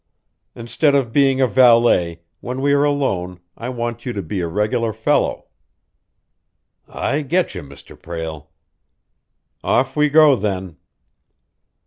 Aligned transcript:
Instead 0.55 0.95
of 0.95 1.13
being 1.13 1.39
a 1.41 1.45
valet, 1.45 2.21
when 2.39 2.59
we 2.59 2.73
are 2.73 2.83
alone, 2.83 3.39
I 3.55 3.69
want 3.69 4.03
you 4.03 4.13
to 4.13 4.23
be 4.23 4.39
a 4.39 4.47
regular 4.47 4.93
fellow." 4.93 5.45
"I 6.87 7.21
getcha, 7.21 7.61
Mr. 7.61 7.95
Prale." 7.95 8.49
"Off 9.63 9.95
we 9.95 10.09
go, 10.09 10.35
then." 10.35 10.77